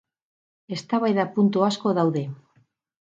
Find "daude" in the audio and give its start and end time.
1.99-2.25